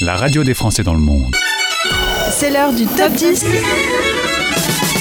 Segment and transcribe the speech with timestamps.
[0.00, 1.36] la radio des Français dans le monde.
[2.30, 3.44] C'est l'heure du top 10.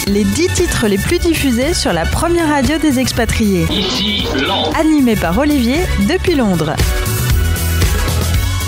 [0.07, 3.65] Les 10 titres les plus diffusés sur la première radio des expatriés.
[3.71, 4.71] Ici, Londres.
[4.79, 6.75] Animé par Olivier depuis Londres.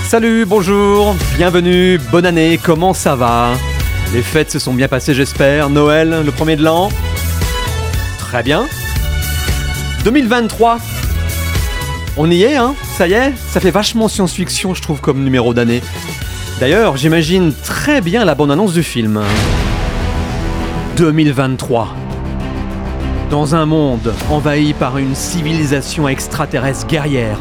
[0.07, 3.51] Salut, bonjour, bienvenue, bonne année, comment ça va?
[4.13, 6.89] Les fêtes se sont bien passées j'espère, Noël, le premier de l'an
[8.17, 8.65] Très bien.
[10.03, 10.79] 2023
[12.17, 15.53] On y est, hein Ça y est Ça fait vachement science-fiction je trouve comme numéro
[15.53, 15.81] d'année.
[16.61, 19.21] D'ailleurs, j'imagine très bien la bande-annonce du film.
[20.95, 21.93] 2023
[23.29, 27.37] Dans un monde envahi par une civilisation extraterrestre guerrière,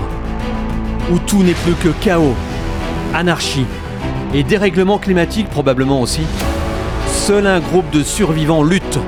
[1.12, 2.34] où tout n'est plus que chaos,
[3.15, 3.66] anarchie
[4.34, 6.23] et dérèglement climatique probablement aussi,
[7.06, 8.98] seul un groupe de survivants lutte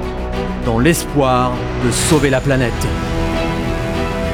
[0.64, 1.50] dans l'espoir
[1.84, 2.86] de sauver la planète.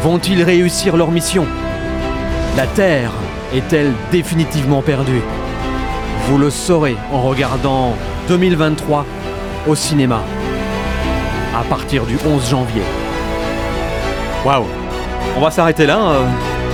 [0.02, 1.47] Vont-ils réussir leur mission?
[2.56, 3.12] La Terre
[3.55, 5.23] est-elle définitivement perdue?
[6.27, 7.95] Vous le saurez en regardant
[8.29, 9.07] 2023
[9.66, 10.21] au cinéma
[11.54, 12.82] à partir du 11 janvier.
[14.45, 14.65] Waouh
[15.37, 15.99] On va s'arrêter là.
[15.99, 16.24] euh,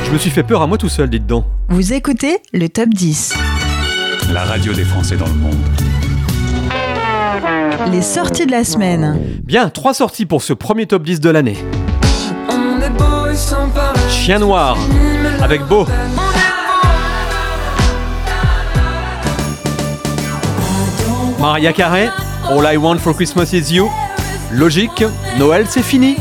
[0.04, 1.44] Je me suis fait peur à moi tout seul, dites donc.
[1.68, 3.34] Vous écoutez le top 10.
[4.32, 5.56] La radio des Français dans le monde.
[7.92, 9.18] Les sorties de la semaine.
[9.44, 11.56] Bien, trois sorties pour ce premier top 10 de l'année.
[14.18, 14.76] Chien noir
[15.40, 15.86] avec Beau.
[21.38, 22.10] Maria Carey,
[22.50, 23.88] All I Want for Christmas is You.
[24.52, 25.04] Logique,
[25.38, 26.16] Noël c'est fini.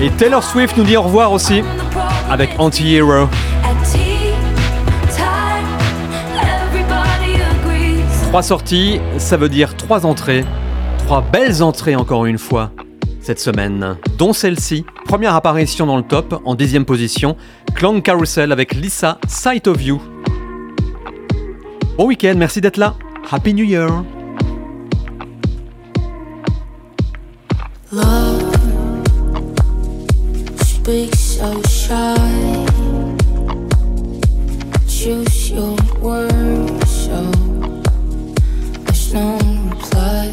[0.00, 1.62] Et Taylor Swift nous dit au revoir aussi
[2.30, 3.28] avec Anti-Hero.
[8.28, 10.44] Trois sorties, ça veut dire trois entrées.
[10.98, 12.72] Trois belles entrées encore une fois
[13.22, 14.84] cette semaine, dont celle-ci.
[15.06, 17.36] Première apparition dans le top, en dixième position,
[17.74, 19.98] Clown Carousel avec Lisa, Sight of You.
[21.96, 22.96] Bon week-end, merci d'être là.
[23.30, 23.88] Happy New Year.
[39.14, 39.38] No
[39.70, 40.27] reply.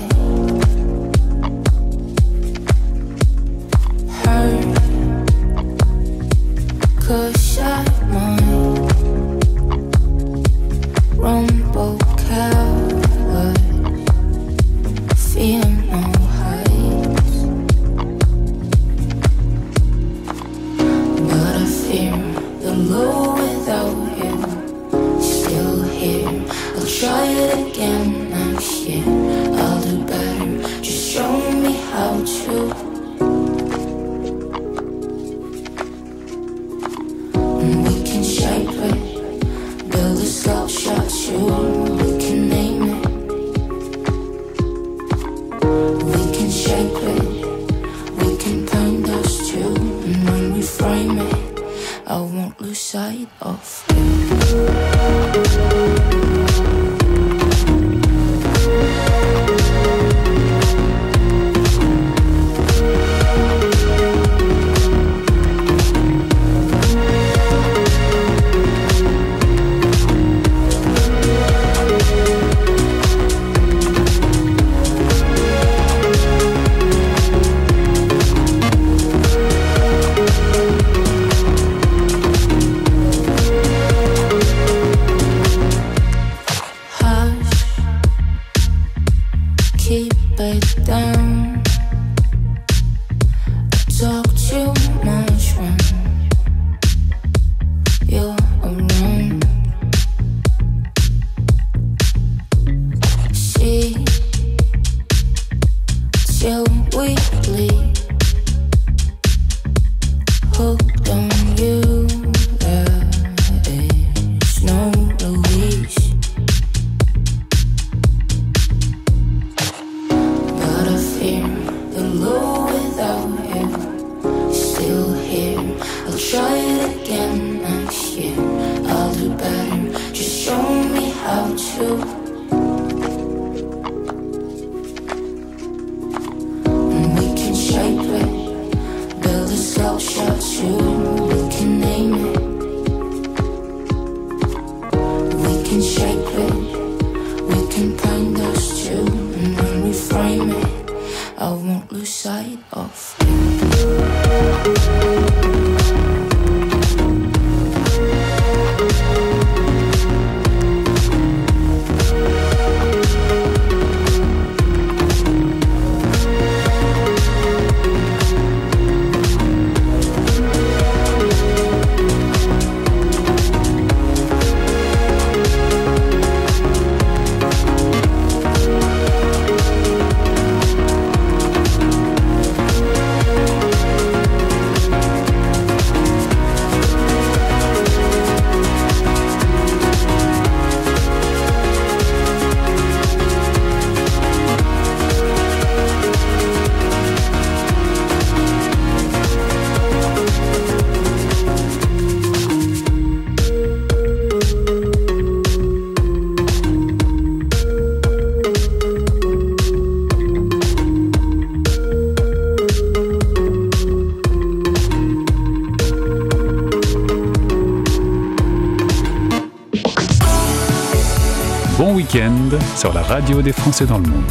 [222.75, 224.23] Sur la radio des Français dans le monde.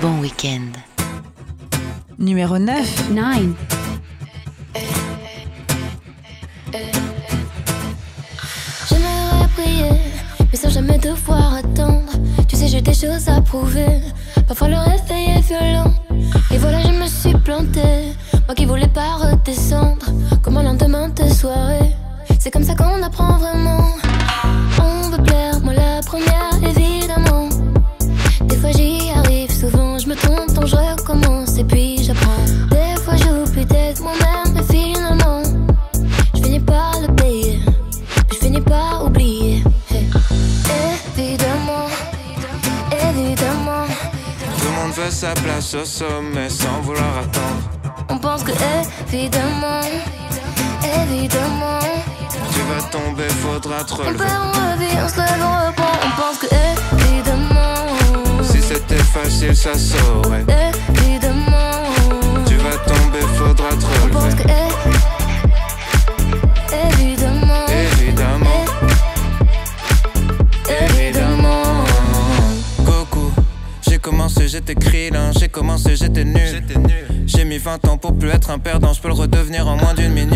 [0.00, 0.66] Bon week-end.
[2.18, 3.10] Numéro 9.
[3.10, 3.38] 9.
[8.88, 9.90] J'aimerais prier,
[10.50, 12.12] mais sans jamais devoir attendre.
[12.48, 14.00] Tu sais, j'ai des choses à prouver.
[14.46, 15.92] Parfois le réveil est violent.
[16.50, 18.12] Et voilà, je me suis plantée.
[18.46, 20.06] Moi qui voulais pas redescendre.
[20.42, 21.94] Comme un lendemain de soirée.
[22.38, 23.96] C'est comme ça qu'on apprend vraiment.
[26.62, 27.48] Évidemment.
[28.42, 32.44] Des fois j'y arrive, souvent je me trompe, donc je recommence et puis j'apprends.
[32.70, 35.42] Des fois j'oublie d'être moi-même, et finalement,
[36.34, 37.60] je finis par le payer.
[38.32, 39.62] Je finis par oublier.
[39.90, 40.06] Hey.
[41.18, 41.86] Évidemment,
[43.08, 43.86] évidemment,
[44.58, 47.62] Tout le monde veut sa place au sommet sans vouloir attendre.
[48.10, 48.52] on pense que
[49.12, 49.80] évidemment,
[51.02, 51.80] évidemment,
[52.66, 54.18] Tu vas tomber, faudra te on relever.
[54.18, 55.92] perd, on revient, on se lève, on reprend.
[56.02, 56.46] On pense que
[57.06, 60.44] évidemment, Si c'était facile, ça saurait.
[60.98, 61.82] évidemment,
[62.46, 64.54] Tu vas tomber, faudra te on pense que relever.
[66.72, 68.64] é- évidemment, Évidemment,
[70.68, 71.84] évidemment.
[72.84, 73.30] Goku.
[73.88, 76.64] J'ai commencé, j'étais krillin, j'ai commencé, j'étais nul.
[77.26, 79.94] J'ai mis 20 ans pour plus être un perdant, je peux le redevenir en moins
[79.94, 80.35] d'une minute.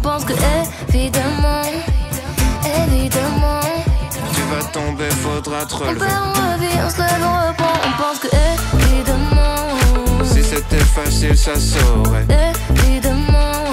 [0.00, 0.32] On pense que
[0.88, 1.62] évidemment,
[2.64, 3.60] évidemment,
[4.32, 5.98] Tu vas tomber, faudra te on relever.
[5.98, 7.76] perd, on revient, on se lève, on reprend.
[7.84, 8.28] On pense que
[8.92, 12.26] évidemment, Si c'était facile, ça saurait.
[12.86, 13.64] évidemment,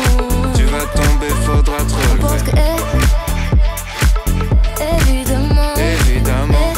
[0.55, 2.75] Tu vas tomber, faudra te on pense que relever.
[4.99, 6.73] évidemment, Évidemment,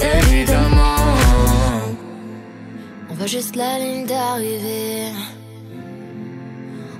[0.00, 0.96] évidemment.
[3.10, 5.12] On voit juste la ligne d'arrivée.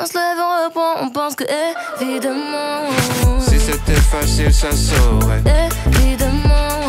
[0.00, 1.06] On se lève, on reprend.
[1.06, 1.44] On pense que
[2.00, 2.88] évidemment.
[3.40, 5.42] Si c'était facile, ça saurait.
[6.02, 6.80] Évidemment,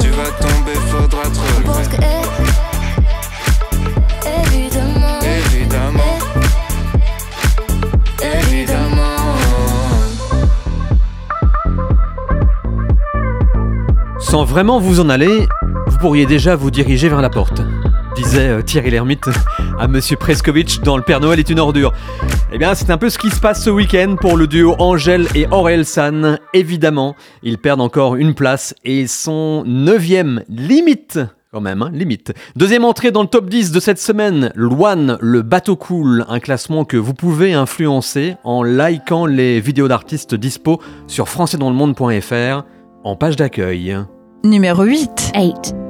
[0.00, 2.06] Tu vas tomber, faudra te on pense que relever.
[4.26, 6.18] é- évidemment, Évidemment,
[8.22, 9.16] évidemment.
[14.20, 15.46] Sans vraiment vous en aller,
[15.86, 17.60] vous pourriez déjà vous diriger vers la porte,
[18.16, 19.28] disait euh, Thierry Lhermitte
[19.82, 21.92] à Monsieur Preskovitch dans Le Père Noël est une ordure.
[22.52, 25.26] Eh bien, c'est un peu ce qui se passe ce week-end pour le duo Angèle
[25.34, 26.38] et Aurel San.
[26.54, 31.18] Évidemment, ils perdent encore une place et sont neuvième, limite
[31.50, 32.32] quand même, hein, limite.
[32.54, 36.84] Deuxième entrée dans le top 10 de cette semaine, Luan, le bateau cool, un classement
[36.84, 42.62] que vous pouvez influencer en likant les vidéos d'artistes dispo sur françaisdanslemonde.fr
[43.04, 43.98] en page d'accueil.
[44.44, 45.32] Numéro 8.
[45.34, 45.81] 8.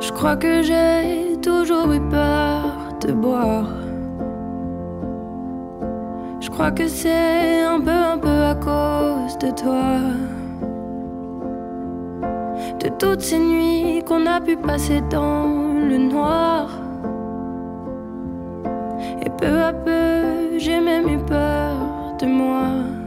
[0.00, 2.62] Je crois que j'ai toujours eu peur
[3.02, 3.68] de boire.
[6.40, 10.00] Je crois que c'est un peu, un peu à cause de toi.
[12.80, 16.70] De toutes ces nuits qu'on a pu passer dans le noir.
[19.22, 21.76] Et peu à peu, j'ai même eu peur
[22.18, 22.99] de moi.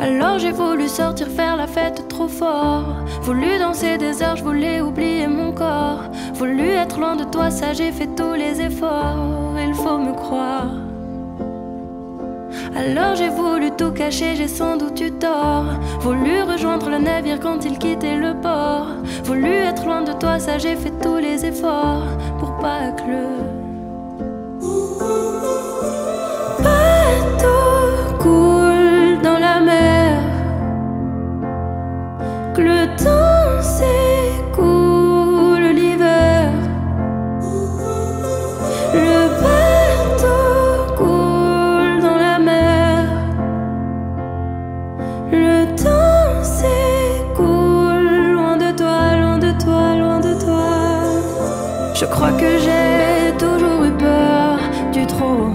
[0.00, 2.84] Alors j'ai voulu sortir faire la fête trop fort.
[3.22, 6.02] Voulu danser des heures, je voulais oublier mon corps.
[6.34, 9.56] Voulu être loin de toi, ça j'ai fait tous les efforts.
[9.60, 10.70] Il faut me croire.
[12.76, 15.64] Alors j'ai voulu tout cacher, j'ai sans doute eu tort.
[16.00, 18.86] Voulu rejoindre le navire quand il quittait le port.
[19.24, 22.06] Voulu être loin de toi, ça j'ai fait tous les efforts
[22.38, 23.47] pour pas que le
[32.58, 34.54] le temps s'écoule
[35.74, 36.50] l'hiver.
[38.94, 43.04] Le bateau coule dans la mer.
[45.30, 50.68] Le temps s'écoule loin de toi, loin de toi, loin de toi.
[51.94, 54.58] Je crois que j'ai toujours eu peur
[54.92, 55.50] du trop.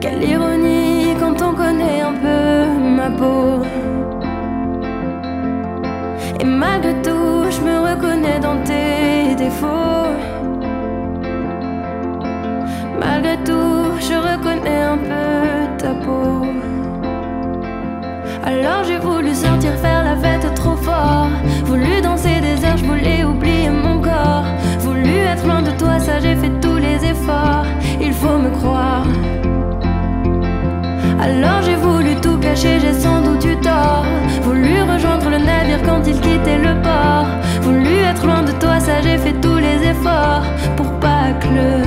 [0.00, 3.51] Quelle ironie quand on connaît un peu ma peau.
[6.62, 10.10] malgré tout, je me reconnais dans tes défauts.
[13.04, 15.32] Malgré tout, je reconnais un peu
[15.82, 16.30] ta peau.
[18.50, 21.30] Alors j'ai voulu sortir faire la fête trop fort.
[21.70, 24.48] Voulu danser des heures, je voulais oublier mon corps.
[24.86, 27.66] Voulu être loin de toi, ça j'ai fait tous les efforts.
[28.06, 29.06] Il faut me croire.
[31.26, 34.04] Alors j'ai voulu tout cacher, j'ai sans doute eu tort.
[34.42, 34.74] Voulu
[36.58, 37.28] le port.
[37.62, 40.44] Voulu être loin de toi, ça j'ai fait tous les efforts
[40.76, 41.81] pour pas que le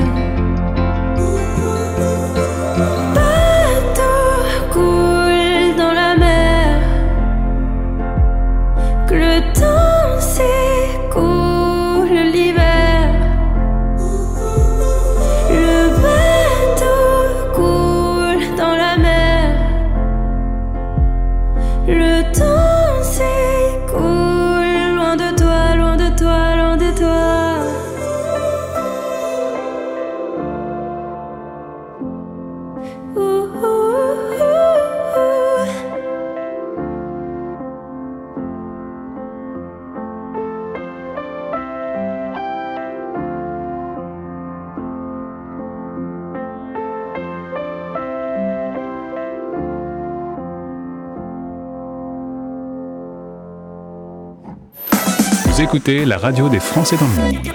[55.66, 57.48] écoutez la radio des Français dans le monde.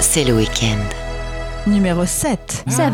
[0.00, 0.76] C'est le week-end.
[1.66, 2.64] Numéro 7.
[2.68, 2.92] 7.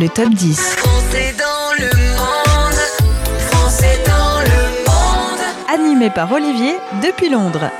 [0.00, 0.76] le top 10.
[1.36, 1.90] Dans le
[4.86, 5.40] monde.
[5.74, 7.70] Animé par Olivier depuis Londres.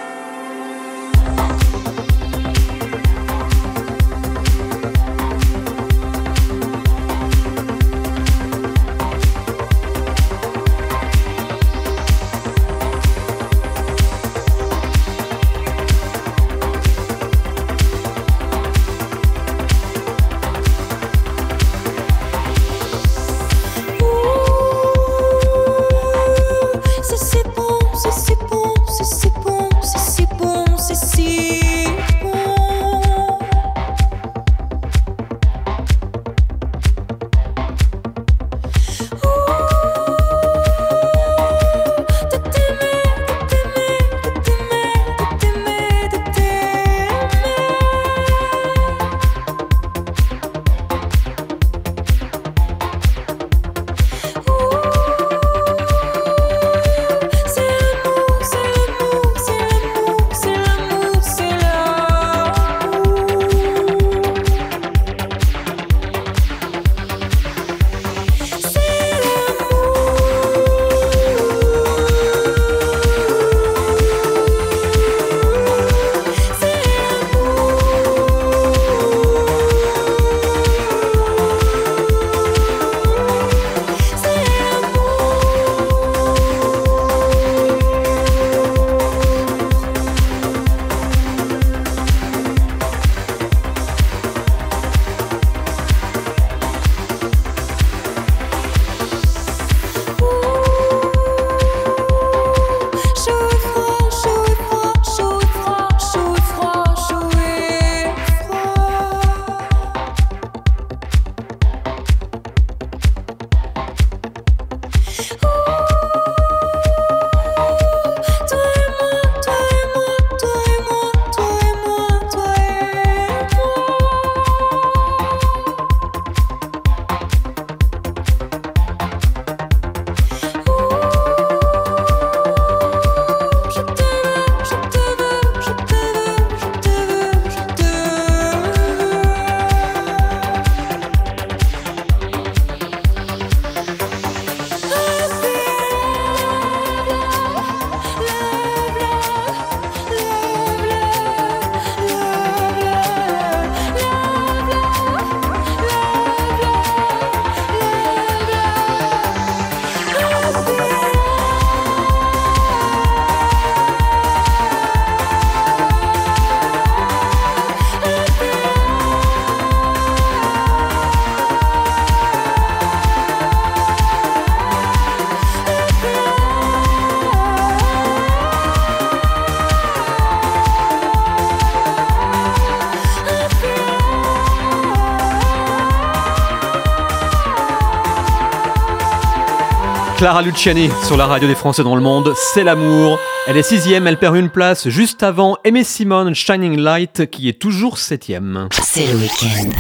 [190.21, 193.19] Clara Luciani sur la radio des Français dans le monde, c'est l'amour.
[193.47, 197.59] Elle est sixième, elle perd une place juste avant Aimé Simone Shining Light qui est
[197.59, 198.69] toujours septième.
[198.71, 199.71] C'est le week-end.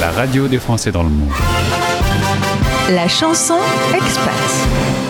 [0.00, 1.32] La radio des Français dans le monde.
[2.90, 3.56] La chanson
[3.94, 5.05] expat.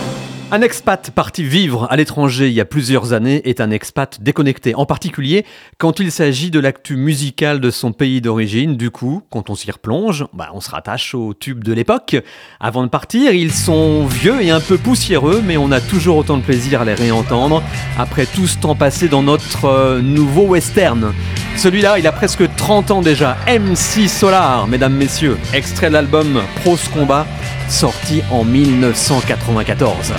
[0.49, 4.75] Un expat parti vivre à l'étranger il y a plusieurs années est un expat déconnecté,
[4.75, 5.45] en particulier
[5.77, 8.77] quand il s'agit de l'actu musicale de son pays d'origine.
[8.77, 12.15] Du coup, quand on s'y replonge, bah, on se rattache aux tubes de l'époque.
[12.61, 16.37] Avant de partir, ils sont vieux et un peu poussiéreux, mais on a toujours autant
[16.37, 17.61] de plaisir à les réentendre
[17.99, 21.13] après tout ce temps passé dans notre euh, nouveau western.
[21.57, 23.35] Celui-là, il a presque 30 ans déjà.
[23.47, 27.25] MC Solar, mesdames, messieurs, extrait de l'album Pros Combat,
[27.69, 30.13] sorti en 1994.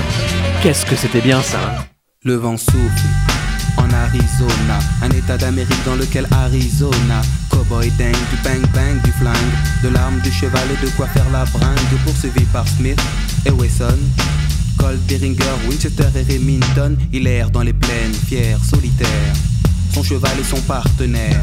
[0.62, 1.84] Qu'est-ce que c'était bien ça hein?
[2.24, 3.06] Le vent souffle
[3.76, 9.36] en Arizona, un état d'Amérique dans lequel Arizona, cowboy dingue, du bang bang, du flingue,
[9.82, 13.00] de l'arme, du cheval et de quoi faire la bringue, poursuivi par Smith
[13.46, 13.98] et Wesson.
[14.76, 19.34] Colt, Beringer, Winchester et Remington, il erre dans les plaines, fier, solitaire.
[19.92, 21.42] Son cheval est son partenaire.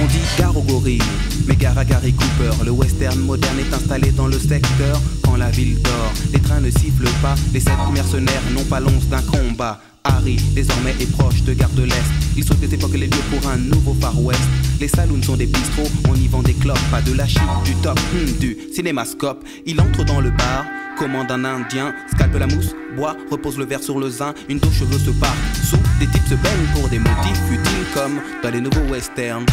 [0.00, 1.02] On dit gare aux gorilles,
[1.46, 2.64] mais gare à Gary Cooper.
[2.64, 6.12] Le western moderne est installé dans le secteur quand la ville dort.
[6.32, 9.80] Les trains ne sifflent pas, les sept mercenaires n'ont pas l'once d'un combat.
[10.04, 12.10] Harry, désormais est proche de Gare de l'Est.
[12.36, 14.40] Il saute des époques les lieux pour un nouveau Far West.
[14.80, 17.74] Les saloons sont des bistrots, on y vend des clopes, pas de la chip, du
[17.76, 19.44] top, hmm, du cinémascope.
[19.66, 20.64] Il entre dans le bar,
[20.98, 24.70] commande un indien, scalpe la mousse, boit, repose le verre sur le zin, une dos
[24.70, 25.36] cheveux se part.
[25.64, 29.46] Sous, des types se baignent pour des motifs futiles comme dans les nouveaux westerns.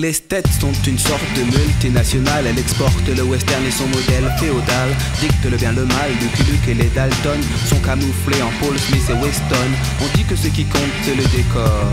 [0.00, 4.96] Les States sont une sorte de multinationale, elle exporte le western et son modèle féodal,
[5.20, 9.04] dicte le bien le mal, Lucky Luke et les Dalton sont camouflés en Paul Smith
[9.10, 9.70] et Weston.
[10.00, 11.92] On dit que ce qui compte c'est le décor.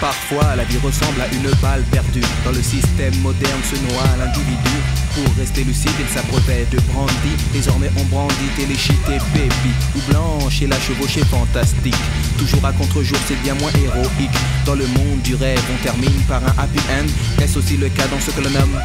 [0.00, 2.22] Parfois, la vie ressemble à une balle perdue.
[2.42, 4.76] Dans le système moderne se noie l'individu.
[5.14, 7.36] Pour rester lucide, il s'abreuvait de brandy.
[7.52, 9.72] Désormais, on brandit téléchité baby.
[9.94, 11.94] Ou blanche et la chevauchée fantastique.
[12.38, 14.30] Toujours à contre-jour, c'est bien moins héroïque.
[14.64, 17.42] Dans le monde du rêve, on termine par un happy end.
[17.42, 18.80] Est-ce aussi le cas dans ce que l'on nomme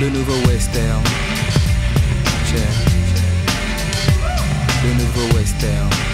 [0.00, 1.02] le nouveau western?
[4.82, 6.13] Le nouveau western.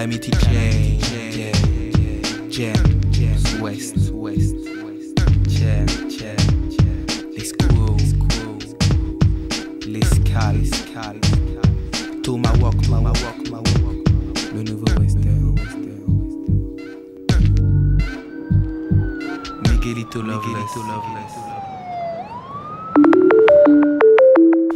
[0.00, 0.98] Calamity Jane.
[2.50, 2.72] Jam.
[3.12, 3.60] Jam.
[3.60, 4.10] West.
[4.14, 4.54] West.
[5.46, 5.86] Jam.
[6.08, 6.36] Jam.
[7.36, 8.14] Les squirrels.
[9.86, 10.70] Les scales.
[12.22, 12.80] Tomahawk.
[12.80, 13.36] Tomahawk.
[14.54, 15.54] Le nouveau western.
[19.68, 20.72] Miguelito Loveless.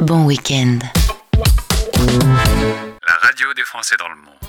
[0.01, 0.77] Bon week-end.
[3.07, 4.44] La radio des Français dans le monde.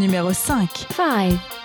[0.00, 0.86] Numéro 5.
[0.96, 1.59] 5.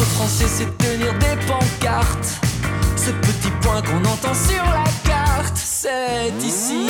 [0.00, 2.40] Être français, c'est tenir des pancartes.
[2.96, 6.86] Ce petit point qu'on entend sur la carte, c'est ici.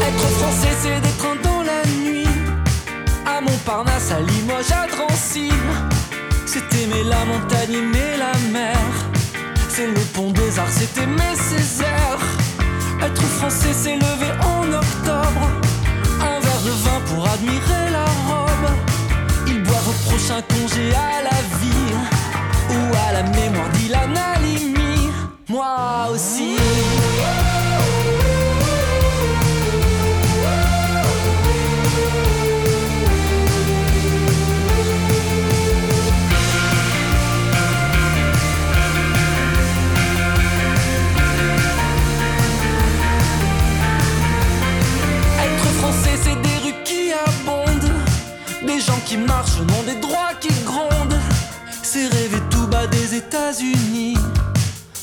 [0.00, 2.26] Être français, c'est d'être un dans la nuit.
[3.24, 5.50] À Montparnasse, à Limoges, à Drancy.
[6.46, 8.76] C'est aimer la montagne, aimer la mer.
[9.68, 12.18] C'est le pont des arts, c'est aimer Césaire.
[13.04, 15.44] Être français, c'est lever en octobre.
[16.20, 18.70] Un verre de vin pour admirer la robe.
[19.46, 21.94] Ils boivent au prochain congé à la vie.
[22.70, 25.10] Ou à la mémoire d'Ilan Halimi.
[25.48, 26.56] Moi aussi.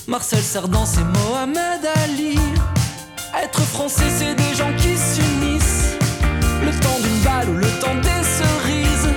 [0.07, 2.35] Marcel Cerdan, c'est Mohamed Ali.
[3.41, 5.95] Être français, c'est des gens qui s'unissent.
[6.63, 9.09] Le temps d'une balle ou le temps des cerises.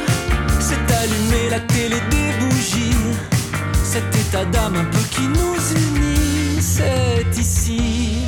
[0.60, 2.94] C'est allumer la télé des bougies.
[3.82, 8.18] Cet état d'âme un peu qui nous unit, c'est ici.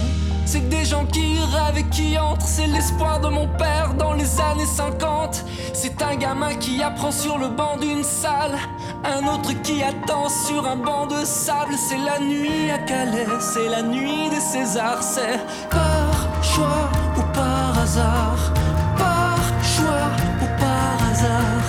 [0.47, 4.41] C'est des gens qui rêvent et qui entrent, c'est l'espoir de mon père dans les
[4.41, 5.45] années 50.
[5.73, 8.57] C'est un gamin qui apprend sur le banc d'une salle,
[9.05, 11.75] un autre qui attend sur un banc de sable.
[11.77, 15.39] C'est la nuit à Calais, c'est la nuit des Césars, c'est
[15.71, 18.53] par choix ou par hasard,
[18.97, 20.09] par choix
[20.43, 21.65] ou par hasard,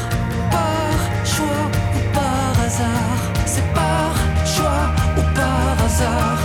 [0.51, 4.13] par choix ou par hasard, c'est par
[4.45, 4.85] choix
[5.17, 6.37] ou par hasard,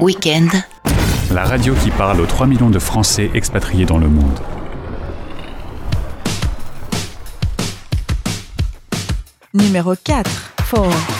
[0.00, 0.48] Week-end.
[1.32, 4.40] La radio qui parle aux 3 millions de Français expatriés dans le monde.
[9.54, 10.54] Numéro 4.
[10.70, 11.13] 4.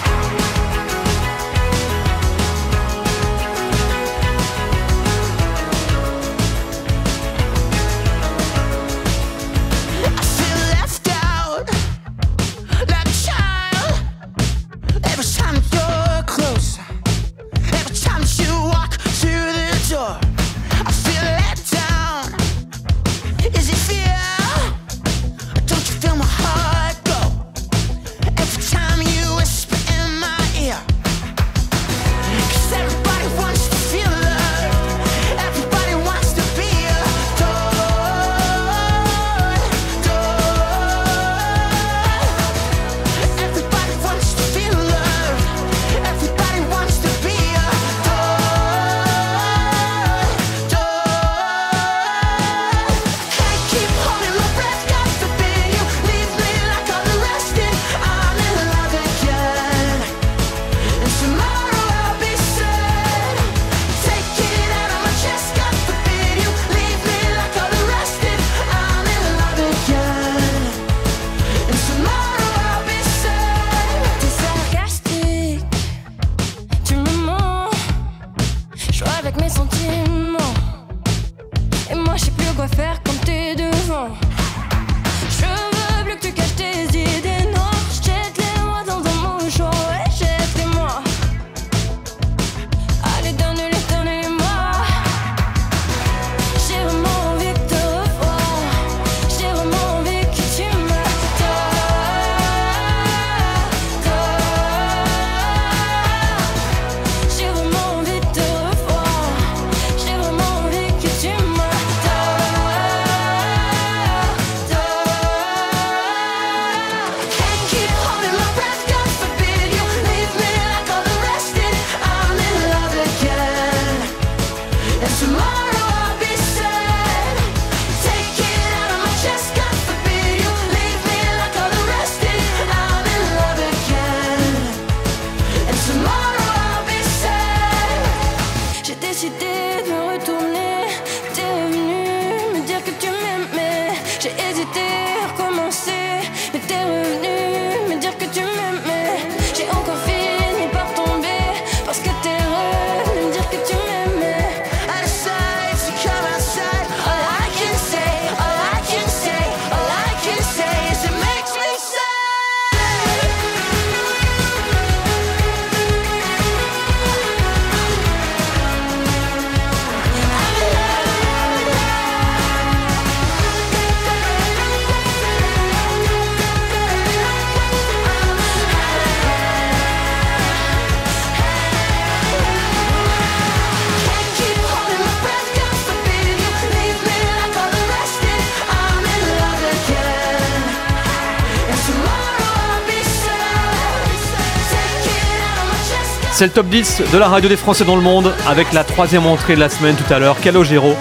[196.37, 199.25] C'est le top 10 de la radio des Français dans le monde avec la troisième
[199.25, 200.97] entrée de la semaine tout à l'heure, Calogero,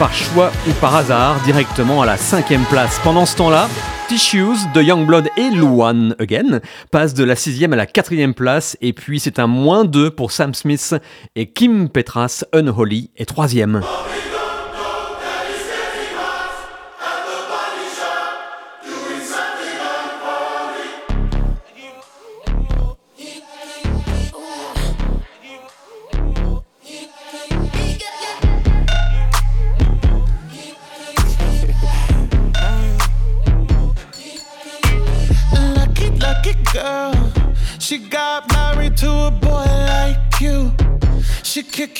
[0.00, 3.00] par choix ou par hasard, directement à la cinquième place.
[3.04, 3.68] Pendant ce temps-là,
[4.08, 6.58] Tissues de Youngblood et Luan Again
[6.90, 10.32] passent de la sixième à la quatrième place et puis c'est un moins 2 pour
[10.32, 10.96] Sam Smith
[11.36, 13.82] et Kim Petras Unholy est troisième.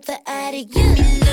[0.00, 1.29] Wanna the attic, give me love,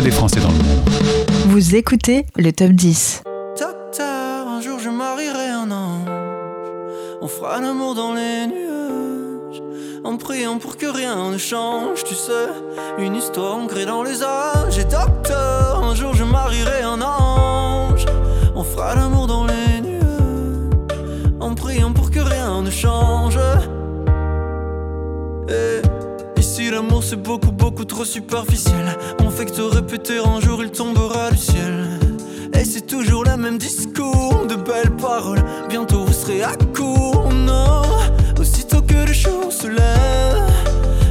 [0.00, 0.90] radio des Français dans le monde.
[1.48, 3.22] Vous écoutez le top 10.
[3.58, 6.08] Docteur, un jour je marierai un ange.
[7.20, 9.62] On fera l'amour dans les nuages.
[10.04, 12.48] En priant pour que rien ne change, tu sais.
[12.98, 14.78] Une histoire ancrée dans les âges.
[14.78, 18.06] Et docteur, un jour je marierai un ange.
[18.54, 20.00] On fera l'amour dans les nuages.
[21.40, 23.38] En priant pour que rien ne change.
[25.48, 25.79] Et ici
[26.80, 28.96] l'amour c'est beaucoup beaucoup trop superficiel.
[29.20, 31.88] On fait que te répéter un jour il tombera du ciel.
[32.54, 35.44] Et c'est toujours le même discours, de belles paroles.
[35.68, 37.82] Bientôt vous serez à court, non.
[38.38, 40.50] Aussitôt que le jour se lève,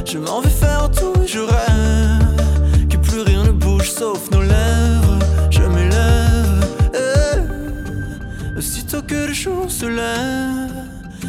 [0.04, 2.88] je m'en vais faire tout et je rêve.
[2.90, 5.18] Que plus rien ne bouge sauf nos lèvres.
[5.50, 6.64] Je m'élève.
[6.94, 8.58] eh.
[8.58, 10.84] Aussitôt que le jour se lève,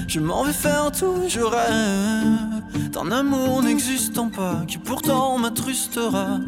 [0.08, 2.51] je m'en vais faire tout et je rêve.
[2.92, 6.40] D'un amour n'existant pas, qui pourtant m'attrustera.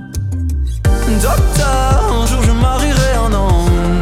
[1.22, 3.93] Docteur, un jour je marierai un ange.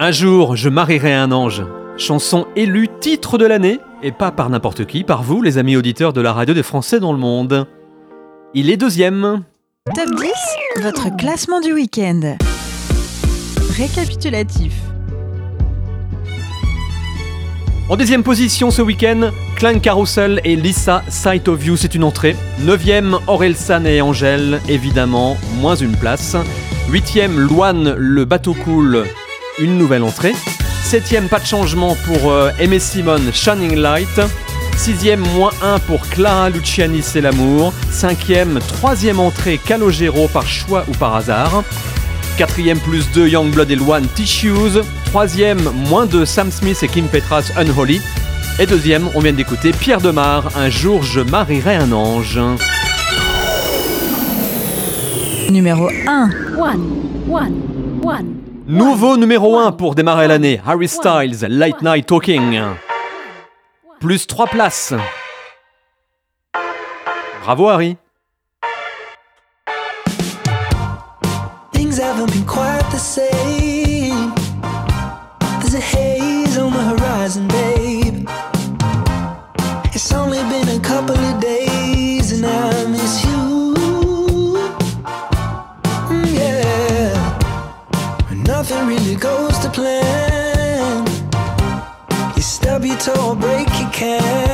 [0.00, 1.64] Un jour, je marierai un ange.
[1.96, 6.12] Chanson élue titre de l'année, et pas par n'importe qui, par vous, les amis auditeurs
[6.12, 7.66] de la radio des Français dans le monde.
[8.54, 9.42] Il est deuxième.
[9.92, 12.36] Top 10, votre classement du week-end.
[13.76, 14.72] Récapitulatif.
[17.88, 22.36] En deuxième position ce week-end, Clan Carousel et Lisa Sight of You, c'est une entrée.
[22.60, 26.36] Neuvième, Orelsan et Angèle, évidemment, moins une place.
[26.88, 29.04] Huitième, Loane, le bateau cool,
[29.60, 30.34] une nouvelle entrée.
[30.82, 34.20] Septième, pas de changement pour euh, Aimé Simon, Shining Light.
[34.76, 37.72] Sixième, moins 1 pour Clara Luciani, c'est l'amour.
[37.90, 41.64] Cinquième, troisième entrée, Calogero par choix ou par hasard.
[42.36, 44.80] Quatrième plus 2, Youngblood et Luan Tissues.
[45.06, 48.00] Troisième, moins 2, Sam Smith et Kim Petras, Unholy.
[48.60, 52.40] Et deuxième, on vient d'écouter Pierre Demar, Un jour je marierai un ange.
[55.50, 56.30] Numéro 1.
[58.68, 62.60] Nouveau numéro 1 pour démarrer l'année, Harry Styles, Late Night Talking.
[63.98, 64.92] Plus 3 places.
[67.42, 67.96] Bravo Harry.
[93.98, 94.47] care.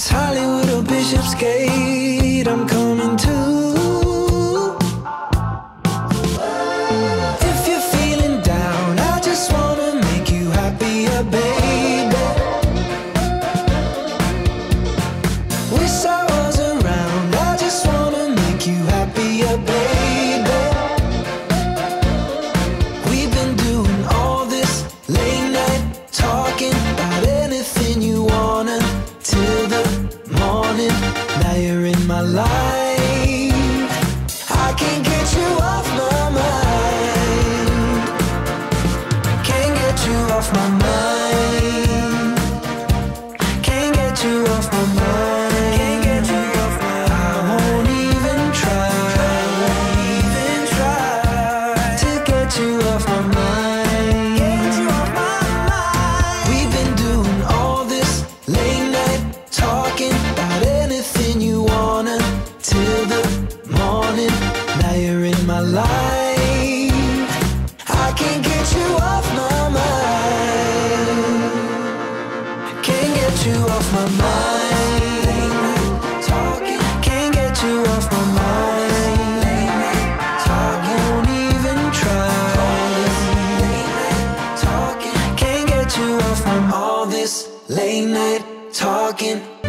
[0.00, 2.79] It's Hollywood or Bishopsgate, I'm coming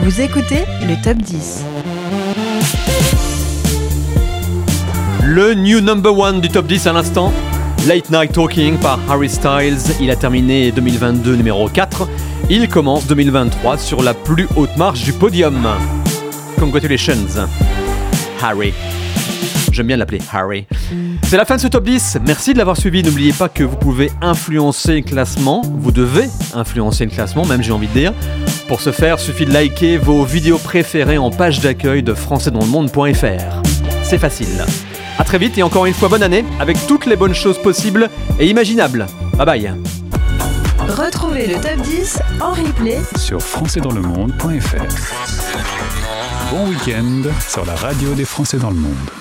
[0.03, 1.63] Vous écoutez le top 10.
[5.23, 7.31] Le new number one du top 10 à l'instant.
[7.87, 9.77] Late Night Talking par Harry Styles.
[10.01, 12.09] Il a terminé 2022 numéro 4.
[12.49, 15.67] Il commence 2023 sur la plus haute marche du podium.
[16.57, 17.47] Congratulations,
[18.41, 18.73] Harry.
[19.71, 20.65] J'aime bien l'appeler Harry.
[21.23, 22.17] C'est la fin de ce top 10.
[22.25, 23.03] Merci de l'avoir suivi.
[23.03, 25.61] N'oubliez pas que vous pouvez influencer le classement.
[25.63, 28.13] Vous devez influencer le classement, même j'ai envie de dire.
[28.71, 33.61] Pour ce faire, suffit de liker vos vidéos préférées en page d'accueil de françaisdanslemonde.fr.
[34.01, 34.63] C'est facile.
[35.17, 38.09] A très vite et encore une fois bonne année avec toutes les bonnes choses possibles
[38.39, 39.07] et imaginables.
[39.33, 39.73] Bye bye.
[40.87, 44.85] Retrouvez le top 10 en replay sur françaisdanslemonde.fr.
[46.49, 49.20] Bon week-end sur la radio des Français dans le monde.